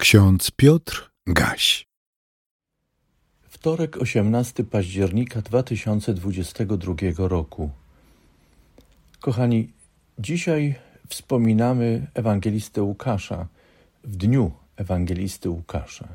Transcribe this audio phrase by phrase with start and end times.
[0.00, 1.86] Ksiądz Piotr Gaś.
[3.42, 7.70] Wtorek 18 października 2022 roku.
[9.20, 9.72] Kochani,
[10.18, 10.74] dzisiaj
[11.08, 13.48] wspominamy ewangelistę Łukasza
[14.04, 16.08] w dniu ewangelisty Łukasza.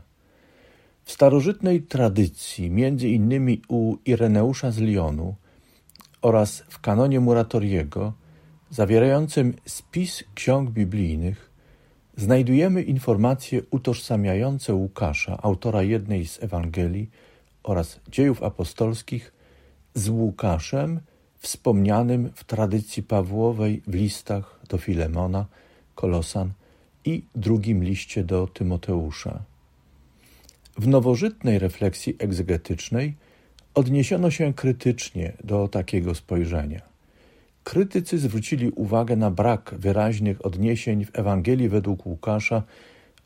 [1.04, 5.36] W starożytnej tradycji, między innymi u Ireneusza z Lyonu
[6.22, 8.14] oraz w kanonie Muratoriego,
[8.70, 11.55] zawierającym spis ksiąg biblijnych,
[12.18, 17.10] znajdujemy informacje utożsamiające Łukasza, autora jednej z Ewangelii
[17.64, 19.34] oraz dziejów apostolskich,
[19.94, 21.00] z Łukaszem
[21.40, 25.46] wspomnianym w tradycji Pawłowej w listach do Filemona,
[25.96, 26.52] Kolosan
[27.06, 29.44] i drugim liście do Tymoteusza.
[30.78, 33.16] W nowożytnej refleksji egzegetycznej
[33.74, 36.95] odniesiono się krytycznie do takiego spojrzenia.
[37.66, 42.64] Krytycy zwrócili uwagę na brak wyraźnych odniesień w Ewangelii według Łukasza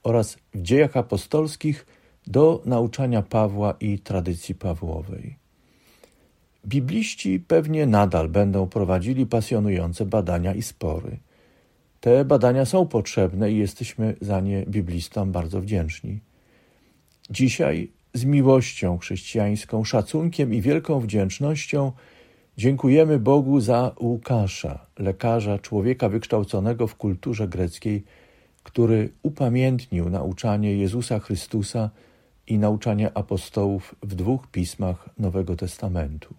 [0.04, 1.86] oraz w dziejach apostolskich
[2.28, 5.36] do nauczania Pawła i tradycji Pawłowej.
[6.66, 11.18] Bibliści pewnie nadal będą prowadzili pasjonujące badania i spory.
[12.02, 16.20] Te badania są potrzebne i jesteśmy za nie biblistom bardzo wdzięczni.
[17.30, 21.92] Dzisiaj z miłością chrześcijańską, szacunkiem i wielką wdzięcznością
[22.60, 28.04] Dziękujemy Bogu za Łukasza, lekarza, człowieka wykształconego w kulturze greckiej,
[28.64, 31.90] który upamiętnił nauczanie Jezusa Chrystusa
[32.48, 36.36] i nauczanie apostołów w dwóch pismach Nowego Testamentu.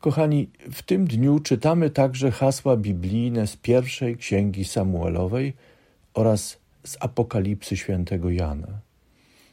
[0.00, 5.52] Kochani, w tym dniu czytamy także hasła biblijne z pierwszej księgi Samuelowej
[6.14, 8.80] oraz z Apokalipsy świętego Jana.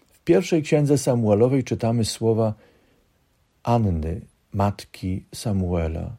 [0.07, 2.53] W pierwszej księdze Samuelowej czytamy słowa
[3.63, 4.21] Anny,
[4.53, 6.15] matki Samuela.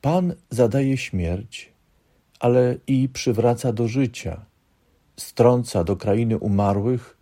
[0.00, 1.72] Pan zadaje śmierć,
[2.40, 4.44] ale i przywraca do życia,
[5.16, 7.16] strąca do krainy umarłych,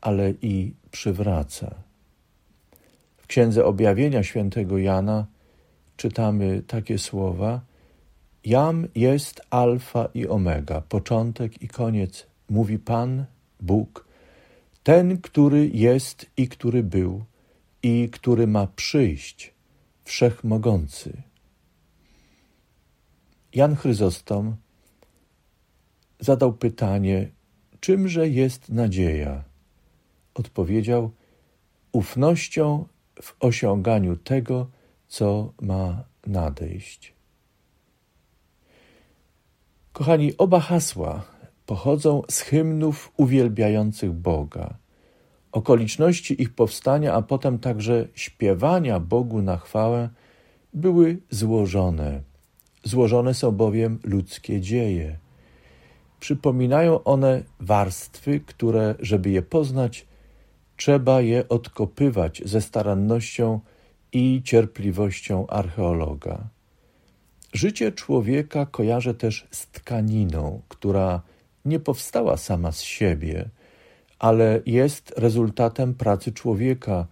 [0.00, 1.74] ale i przywraca.
[3.16, 5.26] W Księdze Objawienia świętego Jana
[5.96, 7.60] czytamy takie słowa:
[8.44, 13.24] Jam jest Alfa i Omega, początek i koniec, mówi Pan,
[13.60, 14.06] Bóg,
[14.82, 17.24] ten, który jest i który był
[17.84, 19.54] i który ma przyjść,
[20.04, 21.22] wszechmogący.
[23.54, 24.56] Jan Chryzostom
[26.20, 27.30] zadał pytanie,
[27.80, 29.44] czymże jest nadzieja?
[30.34, 31.10] Odpowiedział,
[31.92, 32.86] ufnością
[33.22, 34.70] w osiąganiu tego,
[35.08, 37.14] co ma nadejść.
[39.92, 41.24] Kochani, oba hasła
[41.66, 44.83] pochodzą z hymnów uwielbiających Boga.
[45.54, 50.08] Okoliczności ich powstania, a potem także śpiewania Bogu na chwałę
[50.72, 52.22] były złożone.
[52.84, 55.18] Złożone są bowiem ludzkie dzieje.
[56.20, 60.06] Przypominają one warstwy, które, żeby je poznać,
[60.76, 63.60] trzeba je odkopywać ze starannością
[64.12, 66.48] i cierpliwością archeologa.
[67.52, 71.22] Życie człowieka kojarzę też z tkaniną, która
[71.64, 73.48] nie powstała sama z siebie–
[74.24, 77.06] ale jest rezultatem pracy człowieka,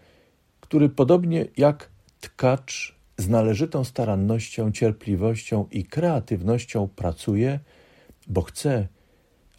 [0.61, 1.89] który podobnie jak
[2.21, 7.61] tkacz z należytą starannością, cierpliwością i kreatywnością pracuje,
[8.29, 8.89] bo chce,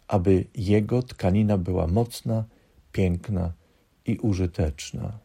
[0.08, 2.44] aby jego tkanina była mocna,
[2.92, 3.52] piękna
[4.06, 5.18] i użyteczna.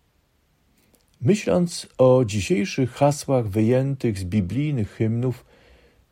[1.22, 5.46] Myśląc o dzisiejszych hasłach wyjętych z biblijnych hymnów,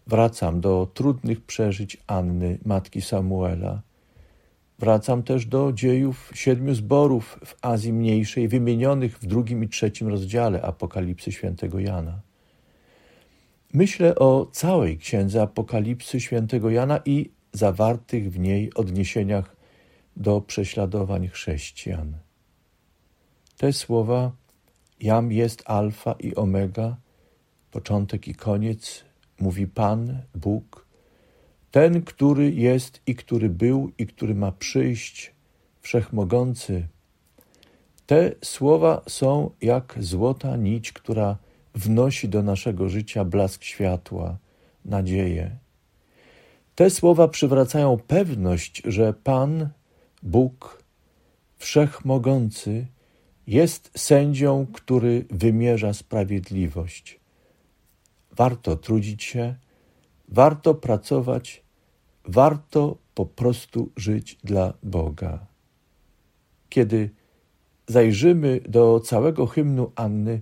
[0.08, 3.87] wracam do trudnych przeżyć Anny, matki Samuela.
[4.80, 10.62] Wracam też do dziejów siedmiu zborów w Azji Mniejszej, wymienionych w drugim i trzecim rozdziale
[10.62, 12.22] Apokalipsy świętego Jana.
[13.74, 19.56] Myślę o całej księdze Apokalipsy świętego Jana i zawartych w niej odniesieniach
[20.16, 22.18] do prześladowań chrześcijan.
[23.58, 24.32] Te słowa
[25.00, 26.98] Jam jest alfa i omega,
[27.72, 29.04] początek i koniec,
[29.40, 30.87] mówi Pan, Bóg,
[31.72, 35.34] ten, który jest i który był i który ma przyjść,
[35.82, 36.88] wszechmogący.
[38.06, 41.38] Te słowa są jak złota nić, która
[41.76, 44.38] wnosi do naszego życia blask światła,
[44.86, 45.58] nadzieję.
[46.76, 49.70] Te słowa przywracają pewność, że Pan,
[50.24, 50.84] Bóg,
[51.58, 52.86] wszechmogący,
[53.48, 57.20] jest sędzią, który wymierza sprawiedliwość.
[58.32, 59.56] Warto trudzić się,
[60.28, 61.64] warto pracować,
[62.26, 65.46] warto po prostu żyć dla Boga.
[66.70, 67.10] Kiedy
[67.88, 70.42] zajrzymy do całego hymnu Anny,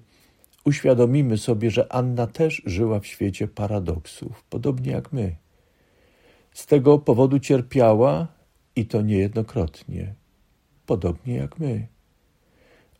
[0.65, 5.35] uświadomimy sobie, że Anna też żyła w świecie paradoksów, podobnie jak my.
[6.53, 8.27] Z tego powodu cierpiała
[8.75, 10.13] i to niejednokrotnie,
[10.85, 11.87] podobnie jak my.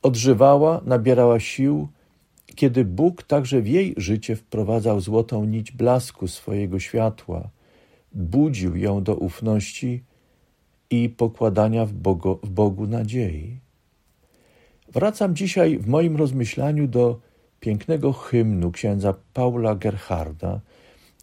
[0.01, 1.87] Odżywała, nabierała sił,
[2.55, 7.49] kiedy Bóg także w jej życie wprowadzał złotą nić blasku swojego światła,
[8.11, 10.03] budził ją do ufności
[10.89, 13.59] i pokładania w Bogu, w Bogu nadziei.
[14.93, 17.19] Wracam dzisiaj w moim rozmyślaniu do
[17.59, 20.61] pięknego hymnu księdza Paula Gerharda,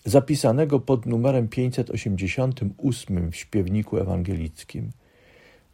[0.05, 4.91] zapisanego pod numerem 588 w śpiewniku ewangelickim.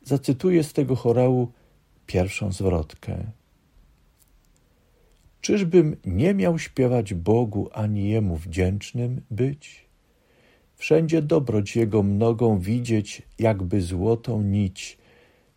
[0.02, 1.52] Zacytuję z tego chorału
[2.06, 3.16] pierwszą zwrotkę.
[5.40, 9.88] Czyżbym nie miał śpiewać Bogu ani Jemu wdzięcznym być?
[10.76, 14.98] Wszędzie dobroć Jego mnogą widzieć, jakby złotą nić,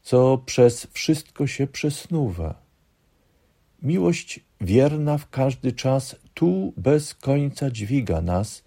[0.03, 2.61] co przez wszystko się przesnuwa.
[3.81, 8.63] Miłość wierna w każdy czas tu bez końca dźwiga nas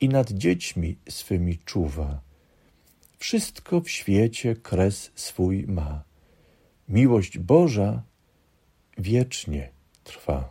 [0.00, 2.20] i nad dziećmi swymi czuwa.
[3.18, 6.04] Wszystko w świecie kres swój ma.
[6.88, 8.02] Miłość Boża
[8.98, 9.75] wiecznie
[10.06, 10.48] trwa.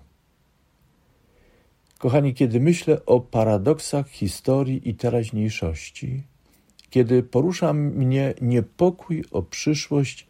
[1.98, 6.24] Kochani, kiedy myślę o paradoksach historii i teraźniejszości,
[6.90, 10.28] kiedy porusza mnie niepokój o przyszłość,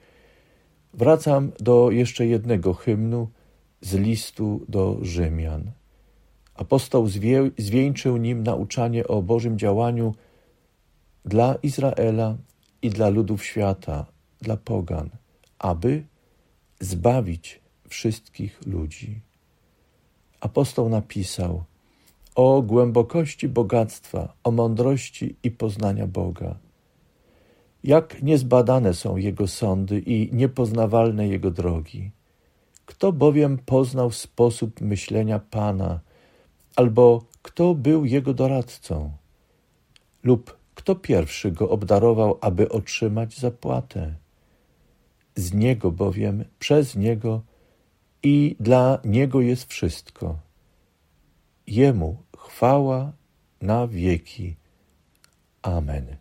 [0.94, 3.27] wracam do jeszcze jednego hymnu
[3.81, 5.72] z listu do Rzymian.
[6.56, 10.16] Apostoł zwie, zwieńczył nim nauczanie o Bożym działaniu
[11.25, 12.38] dla Izraela
[12.81, 14.06] i dla ludów świata,
[14.42, 15.10] dla pogan,
[15.60, 16.04] aby
[16.80, 17.65] zbawić
[17.96, 19.22] wszystkich ludzi.
[20.40, 21.64] Apostoł napisał
[22.36, 26.56] o głębokości bogactwa, o mądrości i poznania Boga.
[27.84, 32.12] Jak niezbadane są Jego sądy i niepoznawalne Jego drogi.
[32.86, 36.00] Kto bowiem poznał sposób myślenia Pana,
[36.76, 39.12] albo kto był Jego doradcą?
[40.24, 44.16] Lub kto pierwszy Go obdarował, aby otrzymać zapłatę?
[45.36, 47.42] Z Niego bowiem, przez Niego
[48.25, 50.39] i dla Niego jest wszystko.
[51.68, 53.12] Jemu chwała
[53.62, 54.56] na wieki.
[55.62, 56.16] Amen.